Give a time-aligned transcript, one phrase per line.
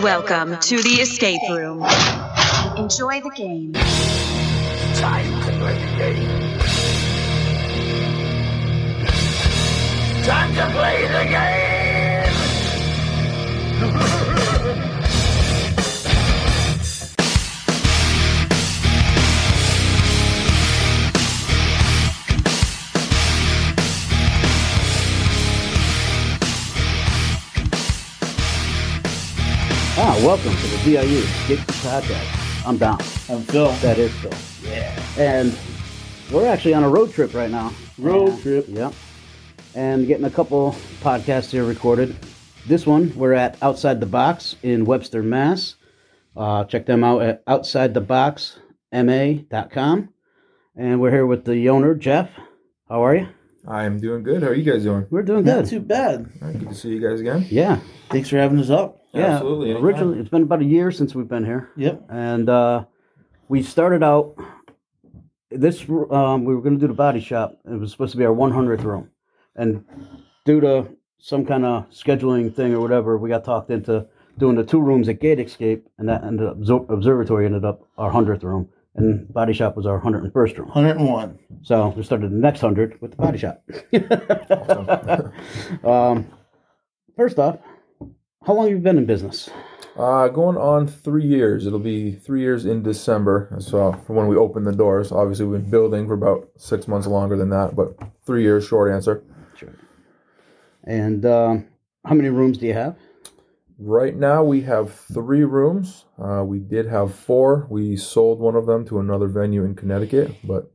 [0.00, 1.84] Welcome to the escape room.
[2.78, 3.74] Enjoy the game.
[4.94, 6.48] Time to play the game.
[10.24, 11.24] Time to play the
[14.18, 14.28] game.
[30.14, 32.66] Ah, welcome to the DIU Escape Room Podcast.
[32.66, 33.00] I'm Don.
[33.30, 33.72] I'm Phil.
[33.80, 34.30] That is Phil.
[34.70, 34.94] Yeah.
[35.16, 35.56] And
[36.30, 37.72] we're actually on a road trip right now.
[37.98, 38.66] Road And- trip.
[38.68, 38.92] Yep.
[39.74, 42.14] And getting a couple podcasts here recorded.
[42.66, 45.76] This one, we're at Outside the Box in Webster, Mass.
[46.36, 50.08] Uh, check them out at outsidetheboxma.com.
[50.76, 52.28] And we're here with the owner, Jeff.
[52.86, 53.28] How are you?
[53.66, 54.42] I'm doing good.
[54.42, 55.06] How are you guys doing?
[55.10, 55.70] We're doing Not good.
[55.70, 56.28] too bad.
[56.42, 57.46] All right, good to see you guys again.
[57.48, 57.80] Yeah.
[58.10, 58.98] Thanks for having us up.
[59.12, 59.26] Yeah.
[59.34, 59.84] Absolutely, anytime.
[59.84, 61.70] Originally, it's been about a year since we've been here.
[61.76, 62.04] Yep.
[62.08, 62.84] and uh,
[63.48, 64.34] we started out
[65.50, 68.24] this um, we were going to do the body shop it was supposed to be
[68.24, 69.10] our 100th room
[69.54, 69.84] and
[70.46, 74.06] due to some kind of scheduling thing or whatever we got talked into
[74.38, 78.10] doing the two rooms at gate escape and that up Obser- observatory ended up our
[78.10, 81.38] 100th room and body shop was our 101st room 101.
[81.62, 83.62] so we started the next 100 with the body shop
[85.86, 86.26] um,
[87.14, 87.58] first off
[88.46, 89.48] how long have you been in business
[89.96, 91.66] Uh, going on three years.
[91.66, 93.54] It'll be three years in December.
[93.58, 97.06] So from when we opened the doors, obviously we've been building for about six months
[97.06, 97.88] longer than that, but
[98.24, 98.64] three years.
[98.66, 99.22] Short answer.
[99.54, 99.74] Sure.
[100.84, 101.66] and um,
[102.06, 102.96] how many rooms do you have
[103.78, 106.04] Right now we have three rooms.
[106.18, 107.66] Uh, we did have four.
[107.68, 110.70] We sold one of them to another venue in Connecticut, but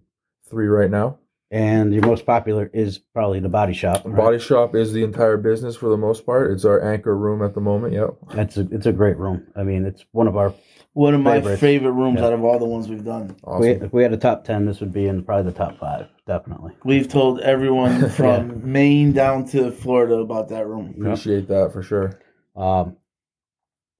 [0.49, 1.17] three right now.
[1.51, 4.03] And your most popular is probably the body shop.
[4.05, 4.15] Right?
[4.15, 6.51] body shop is the entire business for the most part.
[6.51, 7.93] It's our anchor room at the moment.
[7.93, 8.15] Yep.
[8.33, 9.47] That's a, it's a great room.
[9.55, 10.53] I mean, it's one of our.
[10.93, 11.61] One of my Favorites.
[11.61, 12.25] favorite rooms Yeah.
[12.25, 13.35] out of all the ones we've done.
[13.43, 13.61] Awesome.
[13.61, 16.07] We, if we had a top ten, this would be in probably the top five,
[16.25, 16.73] definitely.
[16.83, 20.95] We've told everyone from Maine down to Florida about that room.
[20.97, 22.19] Appreciate that for sure.
[22.55, 22.97] Um,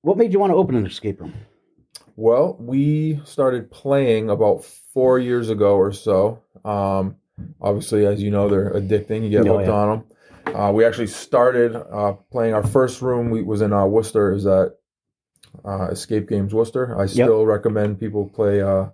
[0.02, 1.34] what made you want to open an escape room?
[2.16, 6.42] Well, we started playing about four years ago or so.
[6.66, 7.18] Um,
[7.62, 9.24] obviously, as you know, they're addicting.
[9.24, 9.74] You get Oh, hooked yeah.
[9.74, 10.04] on
[10.46, 10.56] them.
[10.56, 12.54] Uh, we actually started uh, playing.
[12.54, 14.34] Our first room we, was in uh, Worcester.
[14.34, 14.70] Is at
[15.66, 17.00] uh, Escape Games Worcester.
[17.00, 18.88] I still recommend people play uh,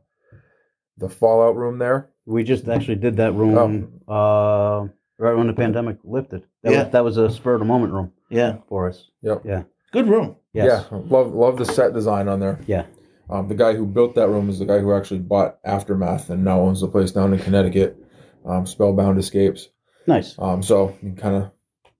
[0.97, 2.09] the Fallout room there.
[2.25, 4.87] We just actually did that room uh,
[5.17, 6.43] right when the pandemic lifted.
[6.63, 6.83] That Yeah.
[6.83, 8.57] was, that was a spur of the moment room Yeah.
[8.69, 9.09] for us.
[9.21, 9.41] Yep.
[9.45, 9.63] Yeah.
[9.91, 10.37] Good room.
[10.53, 10.85] Yes.
[10.91, 12.59] Yeah, love love the set design on there.
[12.65, 12.85] Yeah.
[13.29, 16.43] Um, the guy who built that room is the guy who actually bought Aftermath and
[16.43, 17.97] now owns the place down in Connecticut.
[18.45, 19.69] Um, Spellbound Escapes.
[20.07, 20.35] Nice.
[20.37, 21.51] Um, so you can kind of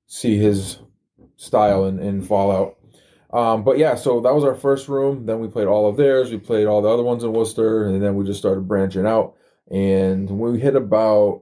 [0.08, 0.80] see his
[1.38, 2.78] style in, in Fallout.
[3.32, 5.26] Um, but yeah, so that was our first room.
[5.26, 6.30] Then we played all of theirs.
[6.30, 9.36] We played all the other ones in Worcester, and then we just started branching out.
[9.72, 11.42] And when we hit about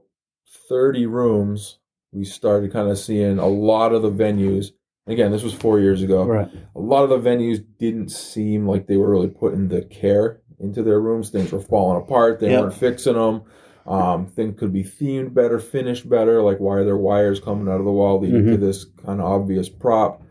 [0.70, 1.80] 30 rooms,
[2.12, 4.68] we started kind of seeing a lot of the venues.
[5.08, 6.48] Again, this was four years ago Right.
[6.76, 10.84] a lot of the venues didn't seem like they were really putting the care into
[10.84, 11.30] their rooms.
[11.30, 12.40] Things were falling apart.
[12.40, 12.62] They Yep.
[12.62, 13.42] weren't fixing them.
[13.88, 16.42] Um, things could be themed better, finished better.
[16.42, 18.60] Like why are there wires coming out of the wall leading to Mhm.
[18.60, 20.22] this kind of obvious prop?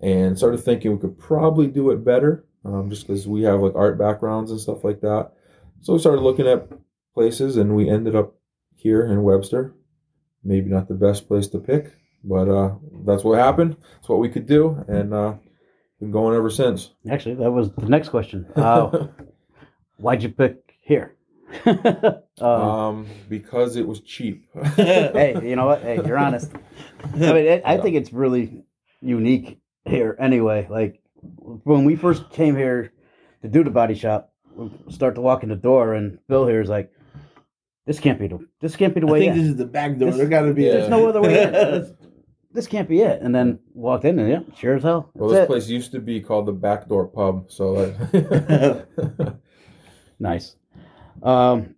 [0.00, 3.74] And started thinking we could probably do it better, um, just because we have like
[3.76, 5.32] art backgrounds and stuff like that.
[5.80, 6.68] So we started looking at
[7.14, 8.34] places, and we ended up
[8.74, 9.74] here in Webster.
[10.44, 11.92] Maybe not the best place to pick,
[12.24, 12.74] but uh,
[13.06, 13.76] that's what happened.
[14.00, 15.34] It's what we could do, and uh,
[16.00, 16.90] been going ever since.
[17.08, 18.46] Actually, that was the next question.
[18.56, 19.06] Uh,
[19.98, 21.14] why'd you pick here?
[22.40, 24.48] um, um, because it was cheap.
[24.76, 25.82] hey, you know what?
[25.82, 26.50] Hey, you're honest.
[27.14, 28.64] I mean, it, I think it's really
[29.00, 30.16] unique here.
[30.18, 31.00] Anyway, like
[31.64, 32.92] when we first came here
[33.42, 36.60] to do the body shop, we start to walk in the door, and Bill here
[36.60, 36.92] is like,
[37.86, 39.38] "This can't be the this can't be the I way think in.
[39.38, 40.10] this is the back door.
[40.10, 40.64] This- there got to be.
[40.64, 40.72] Yeah.
[40.72, 41.34] There's no other way.
[41.34, 41.92] This,
[42.52, 45.10] this can't be it." And then walked in, and yeah, sure as hell.
[45.14, 45.46] well, this it.
[45.46, 49.36] place used to be called the Backdoor Pub, so like,
[50.18, 50.56] Nice.
[51.22, 51.74] Um,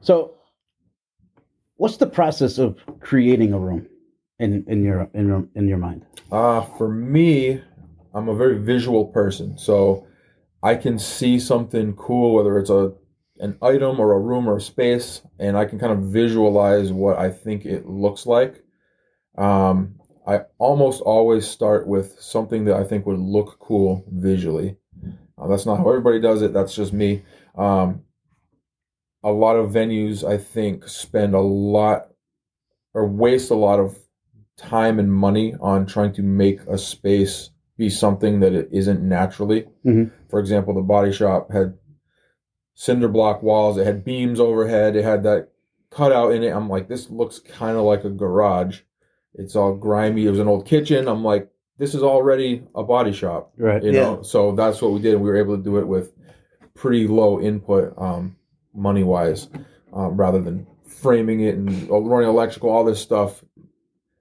[0.00, 0.34] so,
[1.76, 3.86] what's the process of creating a room
[4.38, 6.06] in in your in your in your mind?
[6.30, 7.60] Uh, for me,
[8.14, 10.06] I'm a very visual person, so
[10.62, 12.92] I can see something cool, whether it's a
[13.38, 17.18] an item or a room or a space, and I can kind of visualize what
[17.18, 18.62] I think it looks like.
[19.36, 19.96] Um,
[20.26, 24.76] I almost always start with something that I think would look cool visually.
[25.38, 26.52] Uh, that's not how everybody does it.
[26.52, 27.22] That's just me.
[27.56, 28.02] Um,
[29.22, 32.08] a lot of venues, I think, spend a lot
[32.94, 33.98] or waste a lot of
[34.56, 39.66] time and money on trying to make a space be something that it isn't naturally.
[39.84, 40.10] Mhm.
[40.30, 41.74] For example, the body shop had
[42.74, 43.76] cinder block walls.
[43.76, 44.96] It had beams overhead.
[44.96, 45.48] It had that
[45.90, 46.50] cutout in it.
[46.50, 48.80] I'm like, this looks kind of like a garage.
[49.34, 50.24] It's all grimy.
[50.26, 51.06] It was an old kitchen.
[51.08, 53.82] I'm like, this is already a body shop Right.
[53.82, 54.02] you Yeah.
[54.02, 56.12] know so that's what we did and we were able to do it with
[56.74, 58.36] pretty low input um,
[58.74, 59.48] money wise
[59.92, 63.42] um, rather than framing it and running electrical all this stuff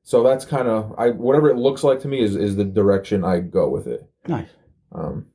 [0.03, 3.23] so that's kind of i whatever it looks like to me is, is the direction
[3.23, 4.49] i go with it Nice.
[4.91, 5.25] um,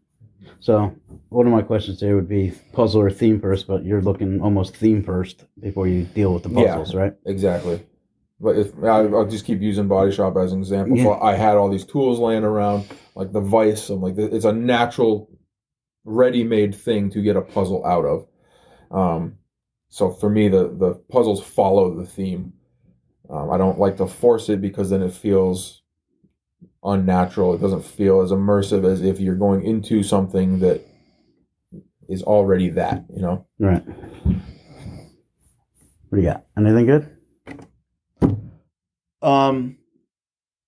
[0.59, 0.95] So
[1.29, 4.75] one of my questions there would be puzzle or theme first, but you're looking almost
[4.77, 6.77] theme first before you deal with the Yeah.
[6.77, 7.15] puzzles, right?
[7.25, 7.81] exactly
[8.41, 11.57] but if I, i'll just keep using body shop as an example so i had
[11.57, 15.31] all these tools laying around like the vice i'm like it's a natural
[16.05, 18.27] ready-made thing to get a puzzle out of
[18.91, 19.37] um,
[19.89, 22.53] so for me the the puzzles follow the theme
[23.29, 25.83] um, i don't like to force it because then it feels
[26.85, 30.81] unnatural it doesn't feel as immersive as if you're going into something that
[32.09, 33.85] is already that you know Right.
[36.09, 36.45] What do you got?
[36.57, 37.17] Anything good?
[39.23, 39.79] Um,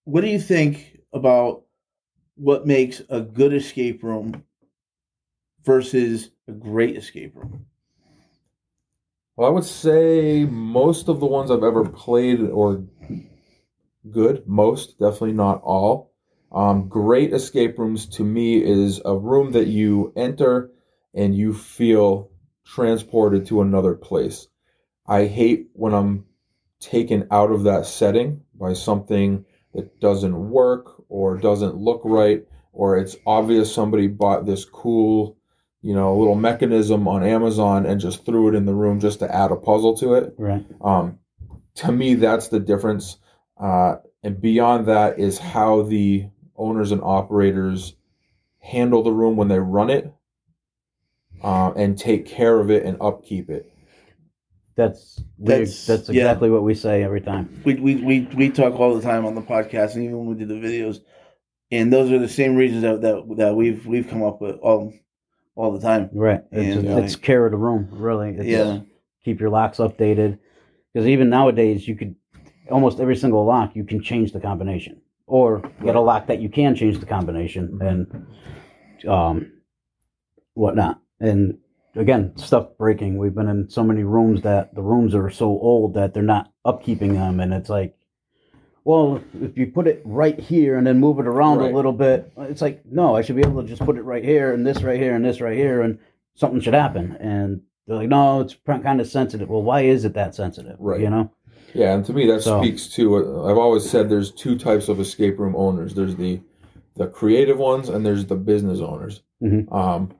[0.04, 1.62] what do you think about
[2.36, 4.44] what makes a good escape room
[5.64, 7.66] versus a great escape room?
[9.36, 12.84] Well, I would say most of the ones I've ever played or
[14.10, 16.12] good, most, definitely not all.
[16.50, 20.70] Um, great escape rooms to me is a room that you enter
[21.14, 22.30] and you feel
[22.64, 24.48] transported to another place.
[25.06, 26.26] I hate when I'm
[26.82, 29.44] taken out of that setting by something
[29.74, 35.36] that doesn't work or doesn't look right or it's obvious somebody bought this cool
[35.82, 39.34] you know, little mechanism on Amazon and just threw it in the room just to
[39.34, 40.34] add a puzzle to it.
[40.38, 40.64] Right.
[40.80, 41.18] Um,
[41.76, 43.18] to me, that's the difference.
[43.60, 47.96] Uh, and beyond that is how the owners and operators
[48.60, 50.12] handle the room when they run it
[51.42, 53.71] uh, and take care of it and upkeep it.
[54.74, 56.22] That's That's- that's, yeah.
[56.22, 57.60] exactly what we say every time.
[57.64, 60.34] We, we we we talk all the time on the podcast, and even when we
[60.34, 61.00] do the videos,
[61.70, 64.92] and those are the same reasons that that, that we've we've come up with all
[65.54, 66.08] all the time.
[66.14, 66.40] Right.
[66.50, 68.30] It's, And, it's like- care of the room, really.
[68.30, 68.80] It's Yeah.
[69.24, 70.38] Keep your locks updated.
[70.92, 72.16] Because even nowadays, you could
[72.70, 76.48] almost every single lock you can change the combination, or get a lock that you
[76.48, 78.26] can change the combination and
[79.08, 79.52] um,
[80.54, 81.00] whatnot.
[81.20, 81.58] And
[81.96, 83.18] again, stuff breaking.
[83.18, 86.50] We've been in so many rooms that the rooms are so old that they're not
[86.66, 87.96] upkeeping them, and it's like,
[88.84, 91.72] well, if you put it right here and then move it around Right.
[91.72, 94.24] a little bit, it's like, no, I should be able to just put it right
[94.24, 95.98] here and this right here and this right here, and
[96.34, 97.16] something should happen.
[97.20, 99.48] And they're like, no, it's kind of sensitive.
[99.48, 100.76] Well, why is it that sensitive?
[100.80, 101.00] Right.
[101.00, 101.30] You know?
[101.74, 103.16] Yeah, and to me that So- speaks to.
[103.16, 105.94] uh, I've always said there's two types of escape room owners.
[105.94, 106.40] There's the
[106.94, 109.22] the creative ones and there's the business owners.
[109.42, 109.72] Mhm.
[109.72, 110.10] Um,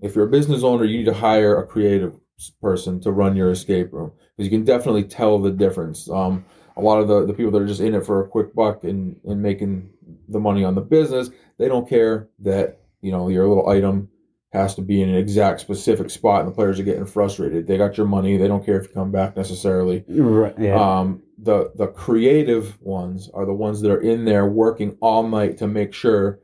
[0.00, 2.18] if you're a business owner, you need to hire a creative
[2.60, 6.10] person to run your escape room because you can definitely tell the difference.
[6.10, 6.44] Um,
[6.76, 8.84] a lot of the, the people that are just in it for a quick buck
[8.84, 9.90] and, and making
[10.28, 14.08] the money on the business, they don't care that you know your little item
[14.52, 17.66] has to be in an exact specific spot and the players are getting frustrated.
[17.66, 18.36] They got your money.
[18.36, 20.04] They don't care if you come back necessarily.
[20.08, 20.54] Right.
[20.58, 20.76] Yeah.
[20.76, 25.58] Um, the the creative ones are the ones that are in there working all night
[25.58, 26.40] to make sure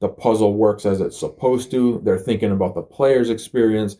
[0.00, 2.00] the puzzle works as it's supposed to.
[2.04, 3.96] They're thinking about the player's experience.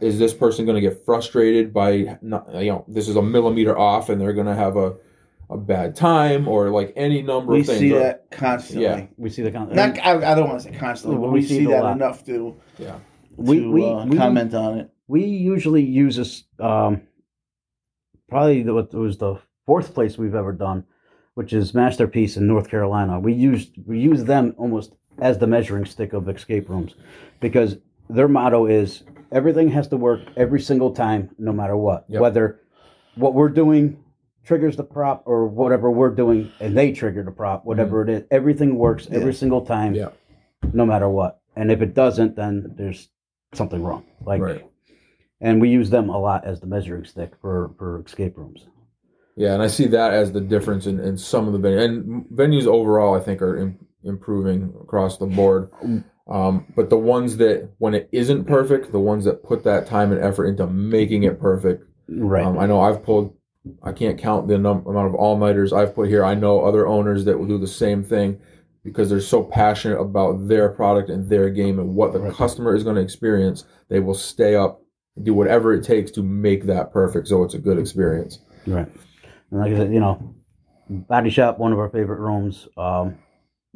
[0.00, 3.76] Is this person going to get frustrated by not, you know this is a millimeter
[3.76, 4.94] off and they're going to have a
[5.48, 7.80] a bad time or like any number We of things.
[7.80, 8.84] We see Or- that constantly.
[8.84, 9.06] Yeah.
[9.16, 11.42] we see the con- Not, I, I don't want to say constantly, but we we,
[11.42, 11.96] see see that lot.
[11.96, 12.98] enough to yeah.
[13.36, 14.90] we to we, uh, we comment on it.
[15.08, 17.02] we usually use this um,
[18.28, 20.84] probably the, what was the fourth place we've ever done
[21.34, 25.84] which is masterpiece in north carolina we used we use them almost as the measuring
[25.84, 26.94] stick of escape rooms
[27.40, 27.76] because
[28.08, 32.20] their motto is everything has to work every single time no matter what Yep.
[32.20, 32.60] whether
[33.14, 34.02] what we're doing
[34.44, 38.10] triggers the prop or whatever we're doing and they trigger the prop whatever mm-hmm.
[38.10, 40.10] it is everything works every single time Yeah.
[40.72, 43.08] no matter what and if it doesn't then there's
[43.52, 44.66] something wrong like Right.
[45.40, 48.66] and we use them a lot as the measuring stick for for escape rooms.
[49.36, 51.84] Yeah, and I see that as the difference in, in some of the venues.
[51.84, 53.56] And venues overall, I think, are
[54.04, 55.70] improving across the board.
[56.28, 60.12] Um, but the ones that, when it isn't perfect, the ones that put that time
[60.12, 61.84] and effort into making it perfect.
[62.08, 62.44] Right.
[62.44, 63.34] Um, I know I've pulled,
[63.82, 66.24] I can't count the num- amount of all nighters I've put here.
[66.24, 68.38] I know other owners that will do the same thing
[68.84, 72.32] because they're so passionate about their product and their game and what the Right.
[72.32, 73.64] customer is going to experience.
[73.88, 74.80] They will stay up,
[75.22, 78.38] do whatever it takes to make that perfect so it's a good experience.
[78.66, 78.88] right.
[79.50, 80.34] And like I said, you know,
[80.88, 82.68] body shop, one of our favorite rooms.
[82.78, 83.18] Um,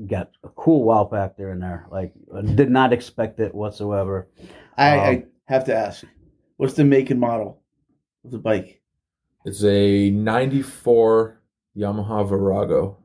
[0.07, 1.87] got a cool wow factor in there.
[1.91, 2.13] Like,
[2.55, 4.29] did not expect it whatsoever.
[4.77, 6.05] I, Um, I have to ask,
[6.57, 7.63] what's the make and model
[8.25, 8.81] of the bike?
[9.45, 11.41] It's a 94
[11.77, 12.97] Yamaha Virago.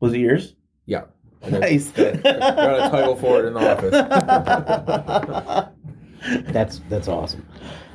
[0.00, 0.54] Was it yours?
[0.86, 1.04] Yeah.
[1.42, 1.90] And I Nice.
[1.92, 3.92] Got, got a title for it in the office.
[6.52, 7.46] That's that's awesome.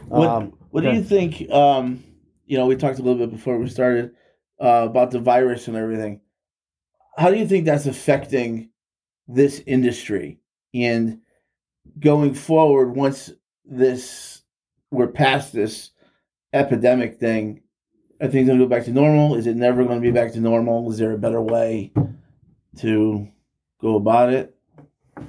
[0.07, 1.47] What, Um, what do you think?
[1.51, 2.03] Um,
[2.47, 4.11] you know, we talked a little bit before we started
[4.59, 6.21] uh, about the virus and everything.
[7.17, 8.69] How do you think that's affecting
[9.27, 10.39] this industry?
[10.73, 11.21] And
[11.99, 13.31] going forward, once
[13.63, 14.41] this
[14.91, 15.91] we're past this
[16.53, 17.61] epidemic thing,
[18.21, 19.35] are things going to go back to normal?
[19.35, 20.91] Is it never going to be back to normal?
[20.91, 21.91] Is there a better way
[22.77, 23.27] to
[23.81, 24.55] go about it?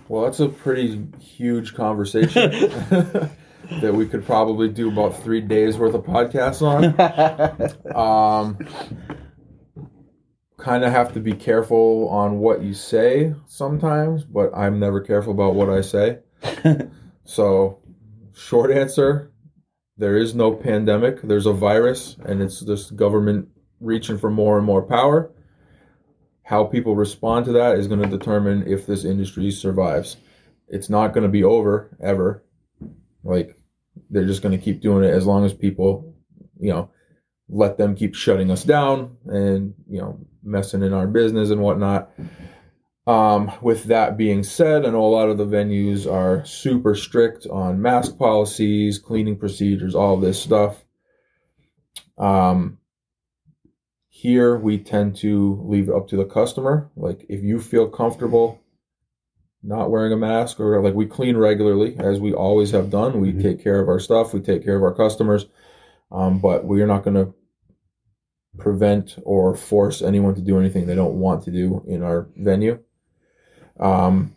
[0.08, 2.50] Well, that's a pretty huge conversation
[3.80, 6.94] that we could probably do about three days worth of podcasts on.
[7.96, 8.58] Um,
[10.66, 15.32] kind of have to be careful on what you say sometimes, but I'm never careful
[15.32, 16.18] about what I say.
[17.24, 17.78] so,
[18.34, 19.30] short answer
[19.96, 23.48] there is no pandemic, there's a virus, and it's just government
[23.80, 25.30] reaching for more and more power.
[26.42, 30.16] How people respond to that is going to determine if this industry survives.
[30.66, 32.42] It's not going to be over ever.
[33.22, 33.56] Like,
[34.10, 36.12] they're just going to keep doing it as long as people,
[36.58, 36.90] you know,
[37.48, 42.10] let them keep shutting us down and you know messing in our business and whatnot.
[43.06, 47.46] Um, with that being said, I know a lot of the venues are super strict
[47.46, 50.84] on mask policies, cleaning procedures, all this stuff.
[52.18, 52.78] Um,
[54.08, 56.90] here we tend to leave it up to the customer.
[56.96, 58.60] Like if you feel comfortable
[59.62, 63.20] not wearing a mask or like we clean regularly as we always have done.
[63.20, 63.42] We Mhm.
[63.42, 65.46] take care of our stuff, we take care of our customers.
[66.10, 67.34] Um, but we're not going to
[68.58, 72.78] prevent or force anyone to do anything they don't want to do in our venue.
[73.78, 74.34] Um,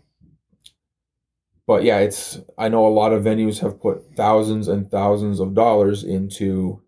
[1.69, 5.53] but yeah, it's I know a lot of venues have put thousands and thousands of
[5.53, 6.81] dollars into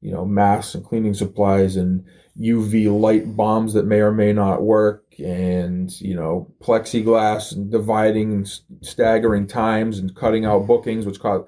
[0.00, 2.04] you know masks and cleaning supplies and
[2.38, 8.32] UV light bombs that may or may not work and you know plexiglass and dividing
[8.32, 11.44] and staggering times and cutting out bookings which cause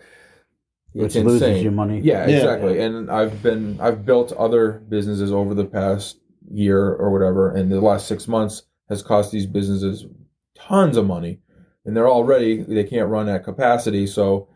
[1.03, 1.65] Which it's loses insane.
[1.65, 2.01] you money.
[2.01, 2.37] Yeah, Yeah.
[2.37, 2.81] exactly.
[2.81, 6.19] And I've been I've built other businesses over the past
[6.51, 10.07] year or whatever, and the last six months has cost these businesses
[10.55, 11.39] tons of money,
[11.85, 14.07] and they're already they can't run at capacity.
[14.07, 14.49] So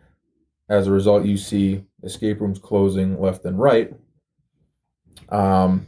[0.69, 3.93] as a result, you see escape rooms closing left and right.
[5.29, 5.87] Um.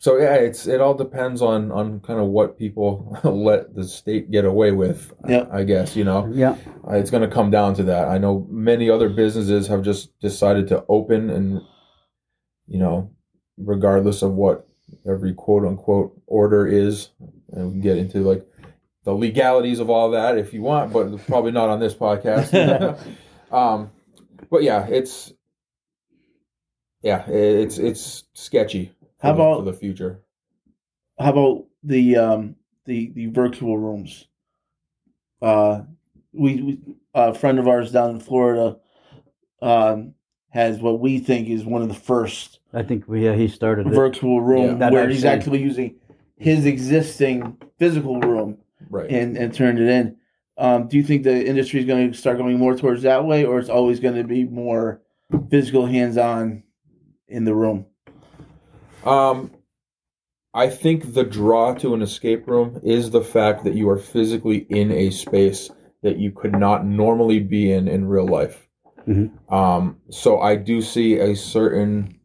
[0.00, 4.30] So yeah, it's it all depends on on kind of what people let the state
[4.30, 5.12] get away with.
[5.28, 5.46] Yeah.
[5.52, 6.30] I guess you know.
[6.32, 6.56] Yeah.
[6.88, 8.08] Uh, It's going to come down to that.
[8.08, 11.60] I know many other businesses have just decided to open and,
[12.68, 13.10] you know,
[13.56, 14.68] regardless of what
[15.06, 17.10] every quote unquote order is,
[17.52, 18.46] and we can get into like
[19.04, 22.52] the legalities of all that if you want, but probably not on this podcast.
[23.52, 23.90] um,
[24.48, 25.32] but yeah, it's
[27.02, 28.92] yeah, it's it's sketchy.
[29.20, 30.20] For How the, about- for the future?
[31.18, 34.26] How about the um the the virtual rooms?
[35.42, 35.82] Uh,
[36.32, 36.80] we, we
[37.14, 38.76] a friend of ours down in Florida
[39.60, 40.14] um
[40.50, 43.86] has what we think is one of the first I think we, yeah, he started
[43.86, 43.92] it.
[43.94, 44.90] virtual room Yeah.
[44.90, 45.30] Where he's seen.
[45.30, 45.96] actually using
[46.36, 48.58] his existing physical room
[48.88, 49.10] Right.
[49.10, 50.16] and and turned it in.
[50.56, 53.44] Um, do you think the industry is going to start going more towards that way,
[53.44, 55.02] or it's always going to be more
[55.50, 56.62] physical, hands-on
[57.28, 57.86] in the room?
[59.04, 59.52] Um,
[60.54, 64.66] I think the draw to an escape room is the fact that you are physically
[64.70, 65.70] in a space
[66.02, 68.68] that you could not normally be in in real life.
[69.06, 69.30] Mhm.
[69.52, 72.18] Um, so I do see a certain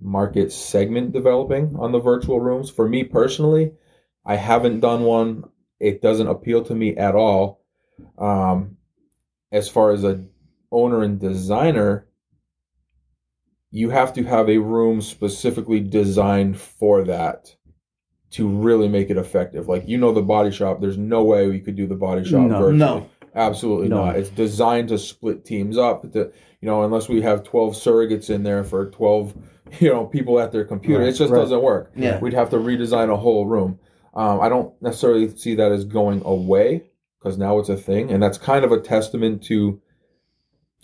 [0.00, 2.70] market segment developing on the virtual rooms.
[2.70, 3.72] For me personally,
[4.24, 5.44] I haven't done one.
[5.80, 7.60] It doesn't appeal to me at all.
[8.18, 8.76] Um,
[9.50, 10.24] as far as a
[10.70, 12.07] owner and designer,
[13.70, 17.54] you have to have a room specifically designed for that
[18.30, 19.68] to really make it effective.
[19.68, 22.42] Like you know the body shop, there's no way we could do the body shop
[22.48, 22.58] No.
[22.58, 22.76] virtually.
[22.78, 23.10] No.
[23.34, 24.06] Absolutely No.
[24.06, 24.16] not.
[24.16, 26.10] It's designed to split teams up.
[26.12, 29.34] To you know, unless we have twelve surrogates in there for twelve,
[29.80, 31.38] you know, people at their computer, Right, it just right.
[31.38, 31.92] doesn't work.
[31.94, 32.18] Yeah.
[32.20, 33.78] We'd have to redesign a whole room.
[34.14, 38.22] Um, I don't necessarily see that as going away because now it's a thing, and
[38.22, 39.80] that's kind of a testament to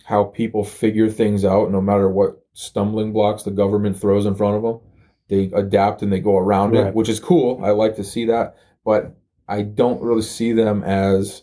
[0.05, 4.57] how people figure things out, no matter what stumbling blocks the government throws in front
[4.57, 4.81] of them.
[5.29, 6.87] They adapt and they go around Right.
[6.87, 7.63] it, which is cool.
[7.65, 9.15] I like to see that, but
[9.49, 11.43] I don't really see them as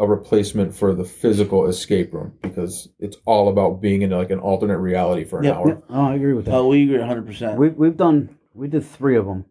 [0.00, 4.38] a replacement for the physical escape room because it's all about being in like an
[4.38, 5.56] alternate reality for an Yep.
[5.56, 5.68] hour.
[5.68, 6.54] Yeah, oh, I agree with that.
[6.54, 7.26] Oh, we agree 100.
[7.26, 9.44] percent we, we've done, we did three of them.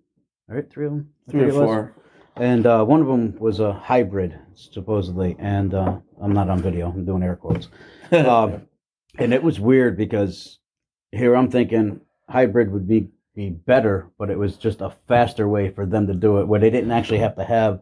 [0.48, 0.70] right?
[0.70, 1.10] Three of them.
[1.28, 1.94] I Three or think four.
[2.38, 5.36] And uh, one of them was a hybrid, supposedly.
[5.40, 6.88] And uh, I'm not on video.
[6.92, 7.68] I'm doing air quotes.
[8.12, 8.62] Um,
[9.18, 10.60] and it was weird because
[11.12, 15.70] here I'm thinking hybrid would be be better, but it was just a faster way
[15.70, 17.82] for them to do it, where they didn't actually have to have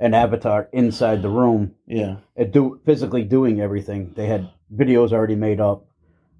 [0.00, 2.16] an avatar inside the room yeah.
[2.34, 4.12] and do physically doing everything.
[4.16, 5.86] They had videos already made up,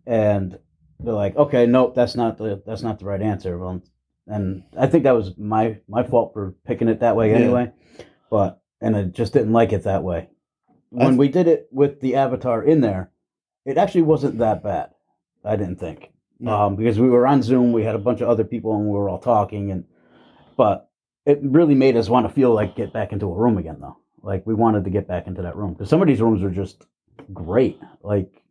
[0.07, 0.59] and
[0.99, 3.83] they're like, "Okay, nope, that's not the that's not the right answer." Well,
[4.27, 7.37] and I think that was my my fault for picking it that way Yeah.
[7.37, 7.73] anyway.
[8.31, 10.29] But and I just didn't like it that way.
[10.91, 13.11] When we did it with the avatar in there,
[13.67, 14.91] it actually wasn't that bad.
[15.45, 16.53] I didn't think No.
[16.55, 17.73] um, because we were on Zoom.
[17.73, 19.85] We had a bunch of other people and we were all talking, and
[20.57, 20.89] but
[21.27, 23.99] it really made us want to feel like get back into a room again, though.
[24.23, 26.51] Like we wanted to get back into that room because some of these rooms were
[26.51, 26.85] just
[27.33, 27.79] great.
[28.03, 28.43] Like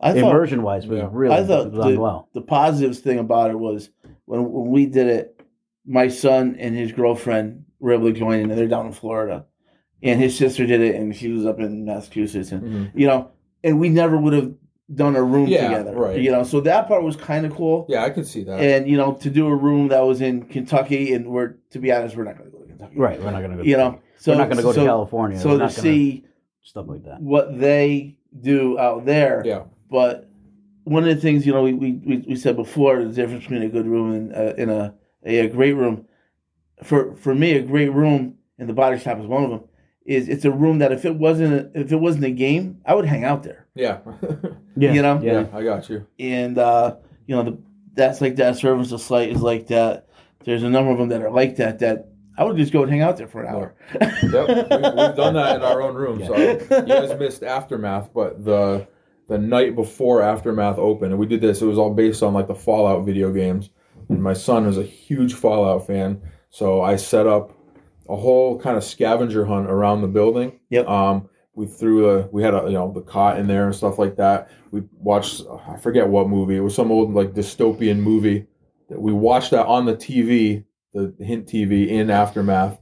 [0.00, 1.08] I thought immersion wise, was yeah.
[1.12, 2.28] really I thought the- well.
[2.34, 3.90] the positives thing about it was
[4.24, 5.40] when, when we did it,
[5.86, 9.46] my son and his girlfriend were able to join in, and they're down in Florida,
[10.02, 12.90] and his sister did it, and she was up in Massachusetts, and Mhm.
[12.94, 13.30] you know,
[13.62, 14.54] and we never would have
[14.94, 16.20] done a room Yeah, together, right.
[16.20, 17.86] You know, so that part was kind of cool.
[17.88, 18.60] Yeah, I could see that.
[18.60, 21.92] And you know, to do a room that was in Kentucky, and we're to be
[21.92, 23.62] honest, we're not going to go to Kentucky, Right, we're not gonna go.
[23.62, 25.38] You know, so we're not gonna go so, to California.
[25.38, 26.24] So We're to not gonna- see
[26.62, 27.20] stuff like that.
[27.20, 30.28] what they do out there, yeah, but
[30.84, 33.62] one of the things you know we, we, we, we said before the difference between
[33.62, 34.94] a good room and uh, in a,
[35.24, 36.06] a a great room
[36.82, 39.60] for for me a great room and the body shop is one of them
[40.16, 42.94] is it's a room that if it wasn't a, if it wasn't a game I
[42.94, 43.98] would hang out there yeah,
[44.76, 45.20] Yeah, You know?
[45.22, 45.46] yeah, yeah.
[45.58, 46.06] I got you.
[46.18, 47.58] and uh, you know the
[47.94, 50.08] that's like that service of slight is like that
[50.44, 52.90] there's a number of them that are like that that I would just go and
[52.90, 56.24] hang out there for an hour Yep, we've, we've done that in our own room.
[56.26, 58.86] So you guys missed aftermath, but the
[59.28, 61.62] the night before aftermath opened, and we did this.
[61.62, 63.70] It was all based on like the Fallout video games.
[64.08, 67.52] And my son is a huge Fallout fan, so I set up
[68.10, 70.58] a whole kind of scavenger hunt around the building.
[70.70, 70.88] Yep.
[70.88, 73.98] Um, we threw a we had a you know the cot in there and stuff
[73.98, 74.50] like that.
[74.70, 76.56] We watched I forget what movie.
[76.56, 78.46] It was some old like dystopian movie.
[78.88, 82.78] that We watched that on the TV, the hint TV in aftermath.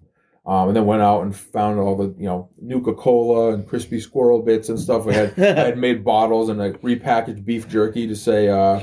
[0.47, 4.01] Um, and then went out and found all the you know Nuka Cola and crispy
[4.01, 5.05] squirrel bits and stuff.
[5.05, 8.81] We had I had made bottles and like repackaged beef jerky to say uh,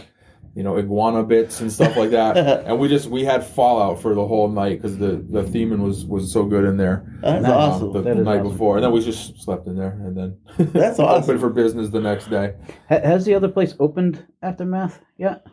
[0.55, 2.37] you know iguana bits and stuff like that.
[2.65, 6.05] and we just we had Fallout for the whole night because the the theming was
[6.05, 8.51] was so good in there that's um, awesome the, That the night awesome.
[8.51, 11.23] before, and then we just slept in there and then That's awesome.
[11.23, 12.55] open for business the next day.
[12.87, 15.45] Has the other place opened aftermath yet?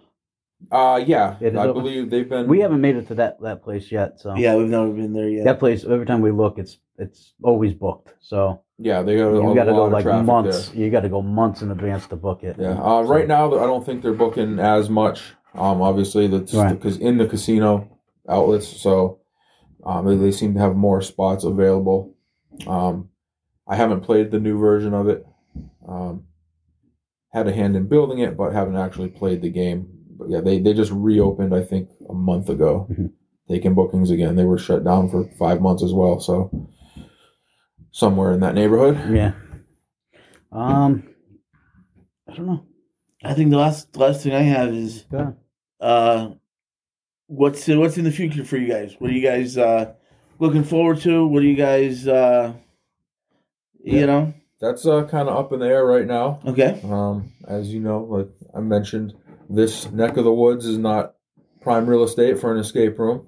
[0.71, 1.83] Uh, yeah, It is I open.
[1.83, 2.47] believe they've been.
[2.47, 4.21] We haven't made it to that that place yet.
[4.21, 7.35] So yeah we've never been there yet that place every time we look, it's it's
[7.43, 8.15] always booked.
[8.21, 10.69] So Yeah, they got a, you got to lot go of like months.
[10.69, 10.81] there.
[10.81, 12.57] You got to go months in advance to book it.
[12.59, 15.23] Yeah, uh, right now I don't think they're booking as much.
[15.55, 16.75] Um, obviously that's Right.
[16.75, 19.21] because in the casino outlets, so
[19.85, 22.15] um, they, they seem to have more spots available.
[22.67, 23.11] Um,
[23.69, 25.25] I haven't played the new version of it.
[25.87, 26.25] Um,
[27.33, 29.87] had a hand in building it, but haven't actually played the game.
[30.19, 33.13] But yeah, they they just reopened I think a month ago, Mhm.
[33.49, 34.35] taking bookings again.
[34.37, 36.51] They were shut down for five months as well, so
[37.93, 39.15] somewhere in that neighborhood.
[39.15, 39.33] Yeah.
[40.51, 41.09] Um,
[42.29, 42.67] I don't know.
[43.25, 45.37] I think the last the last thing I have is Go ahead.
[45.81, 46.31] uh,
[47.29, 48.97] what's what's in the future for you guys?
[48.99, 49.95] What are you guys uh,
[50.41, 51.25] looking forward to?
[51.27, 52.55] What are you guys, uh,
[53.85, 54.07] you Yeah.
[54.07, 54.35] know?
[54.61, 56.39] That's uh, kind of up in the air right now.
[56.47, 59.13] Okay, Um, as you know, like I mentioned,
[59.51, 61.15] this neck of the woods is not
[61.61, 63.27] prime real estate for an escape room.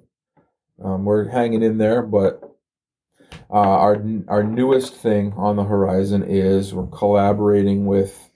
[0.83, 2.54] Um, we're hanging in there, but
[3.55, 8.31] uh, our our newest thing on the horizon is we're collaborating with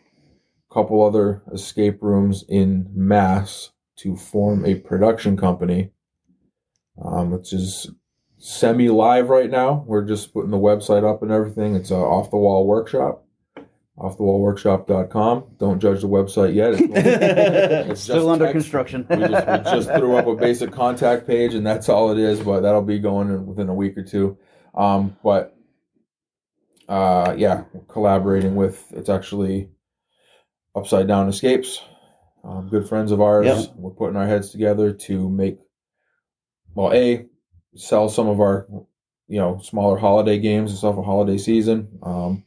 [0.71, 5.91] a couple other escape rooms in Mass to form a production company,
[7.05, 7.91] um, which is
[8.39, 9.85] semi live right now.
[9.89, 11.75] We're just putting the website up and everything.
[11.75, 13.25] It's uh, off the wall workshop
[13.99, 15.45] offthewallworkshop.com.
[15.59, 16.75] Don't judge the website yet.
[16.75, 16.83] It's,
[17.91, 18.55] it's Still under text.
[18.55, 19.07] construction.
[19.11, 22.41] We just, we just threw up a basic contact page, and that's all it is.
[22.41, 24.39] But that'll be going in within a week or two.
[24.75, 25.57] Um, but
[26.89, 29.71] uh, yeah, collaborating with it's actually
[30.75, 31.83] Upside Down Escapes,
[32.45, 33.47] um, good friends of ours.
[33.47, 33.75] Yep.
[33.77, 35.59] We're putting our heads together to make
[36.75, 37.27] well, a
[37.75, 38.67] sell some of our
[39.27, 41.99] you know smaller holiday games and stuff for holiday season.
[42.03, 42.45] Um,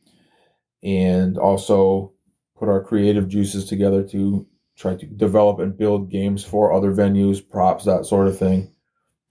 [0.83, 2.13] and also
[2.57, 7.47] put our creative juices together to try to develop and build games for other venues,
[7.47, 8.73] props, that sort of thing.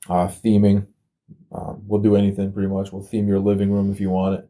[0.09, 0.87] Uh, theming,
[1.53, 2.93] um, we'll do anything pretty much.
[2.93, 4.49] We'll theme your living room if you want it.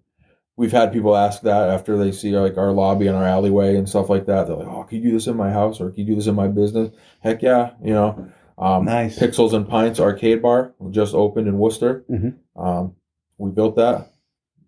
[0.57, 3.89] We've had people ask that after they see like our lobby and our alleyway and
[3.89, 4.47] stuff like that.
[4.47, 6.27] They're like, "Oh, can you do this in my house or can you do this
[6.27, 8.29] in my business?" Heck yeah, you know.
[8.59, 9.19] Um, Nice.
[9.19, 12.05] Pixels and Pints Arcade Bar just opened in Worcester.
[12.11, 12.35] Mhm.
[12.57, 12.95] Um,
[13.39, 14.13] we built that,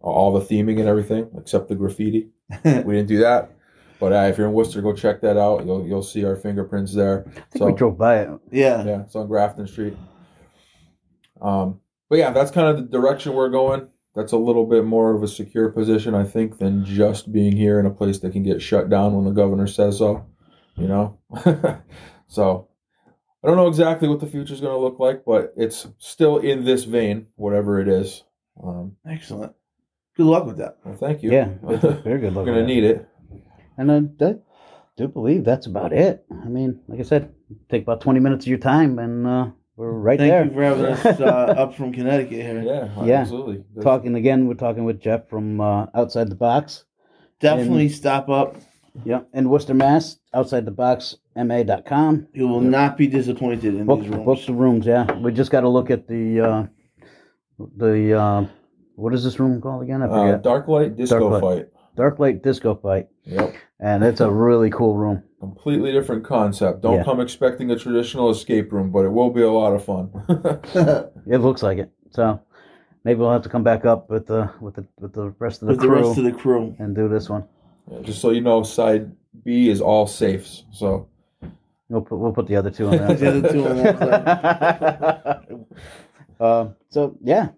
[0.00, 2.30] all the theming and everything except the graffiti.
[2.64, 3.50] we didn't do that.
[4.00, 5.66] But uh, if you're in Worcester, go check that out.
[5.66, 7.26] You'll you'll see our fingerprints there.
[7.36, 8.30] I think we drove by it.
[8.50, 8.82] Yeah.
[8.82, 9.96] Yeah, it's on Grafton Street.
[11.42, 11.80] Um,
[12.12, 13.88] but yeah, that's kind of the direction we're going.
[14.14, 17.80] That's a little bit more of a secure position, I think, than just being here
[17.80, 20.26] in a place that can get shut down when the governor says so.
[20.76, 21.18] You know,
[22.26, 22.68] so
[23.42, 26.36] I don't know exactly what the future is going to look like, but it's still
[26.36, 28.24] in this vein, whatever it is.
[28.62, 29.54] Um, Excellent.
[30.14, 30.80] Good luck with that.
[30.84, 31.32] well, thank you.
[31.32, 32.44] Yeah, good- very good luck.
[32.44, 33.08] We're gonna need it.
[33.78, 34.34] And I, I
[34.98, 36.26] do believe that's about it.
[36.30, 37.32] I mean, like I said,
[37.70, 40.44] take about 20 minutes of your time and uh, we're right Thank there.
[40.44, 41.24] you for having us uh,
[41.58, 42.62] up from Connecticut here.
[42.62, 43.20] Yeah, Yeah.
[43.20, 43.56] absolutely.
[43.74, 46.84] That's- talking again, we're talking with Jeff from uh, Outside the Box.
[47.40, 48.56] Definitely stop up.
[49.04, 50.18] Yeah, in Worcester, Mass.
[50.34, 52.28] Outside the Box, ma.com.
[52.34, 54.24] You will not be disappointed in Book, these rooms.
[54.26, 55.10] book the rooms, yeah.
[55.18, 56.66] We just got to look at the, uh,
[57.78, 58.46] the uh,
[58.96, 60.02] what is this room called again?
[60.02, 60.42] I Uh, forget.
[60.42, 61.56] Dark Light Disco Dark Light.
[61.58, 61.68] Fight.
[61.96, 63.08] Dark Light Disco Fight.
[63.24, 63.54] Yep.
[63.80, 65.22] And it's a really cool room.
[65.42, 66.82] Completely different concept.
[66.82, 67.02] Don't Yeah.
[67.04, 70.08] come expecting a traditional escape room, but it will be a lot of fun.
[71.26, 71.90] It looks like it.
[72.10, 72.40] So
[73.02, 75.66] maybe we'll have to come back up with the with the with the rest of
[75.66, 76.76] the with the crew rest of the crew.
[76.78, 77.42] and do this one.
[77.90, 79.10] Yeah, just so you know, side
[79.44, 80.62] B is all safes.
[80.70, 81.08] So
[81.88, 83.18] We'll put we'll put the other two on that.
[83.18, 85.42] The other two on that
[86.40, 87.48] um, so yeah,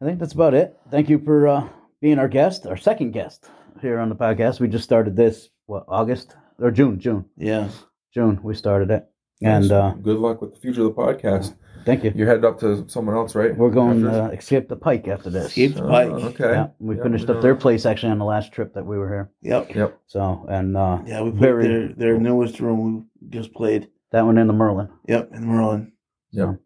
[0.00, 0.76] I think that's about it.
[0.92, 1.68] Thank you for uh,
[2.00, 3.50] being our guest, our second guest
[3.82, 4.60] here on the podcast.
[4.60, 6.98] We just started this what August or June?
[6.98, 7.68] June, Yeah.
[8.12, 8.40] June.
[8.42, 9.06] We started it,
[9.42, 11.54] and uh, good luck with the future of the podcast.
[11.84, 12.12] thank you.
[12.14, 13.54] You're headed up to someone else, right?
[13.56, 14.22] We're going After?
[14.22, 15.46] uh, escape the Pike after this.
[15.48, 16.10] Escape the Oh, Pike.
[16.10, 16.50] okay.
[16.52, 18.96] Yeah, we Yeah, finished we up their place actually on the last trip that we
[18.98, 19.30] were here.
[19.42, 19.74] Yep.
[19.74, 20.00] Yep.
[20.06, 23.88] So and uh, Yeah, we played Very- their their newest room we just played.
[24.12, 24.88] that one in the Merlin.
[25.08, 25.92] Yep, in the Merlin.
[26.32, 26.56] Yep.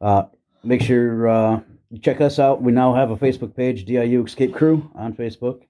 [0.00, 0.22] Uh,
[0.64, 2.62] make sure uh, you check us out.
[2.62, 5.60] We now have a Facebook page, DIU Escape Crew, on Facebook.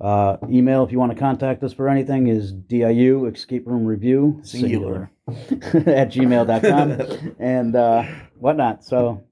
[0.00, 4.40] Uh, email if you want to contact us for anything is DIU Escape Room Review
[4.44, 5.10] Singular.
[5.28, 8.04] at gmail.com and uh,
[8.38, 8.84] whatnot.
[8.84, 9.24] So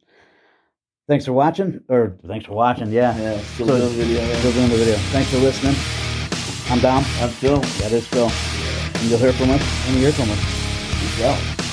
[1.09, 2.91] thanks for watching, or thanks for watching.
[2.91, 4.35] Yeah, Yeah, still So- doing video.
[4.35, 4.57] still Yeah.
[4.57, 4.95] doing the video.
[5.13, 5.77] Thanks for listening.
[6.69, 7.05] I'm Dom.
[7.21, 7.61] I'm Phil.
[7.61, 8.29] That is Phil.
[8.29, 10.41] And you'll hear from us when you hear from us.
[11.01, 11.66] Peace out.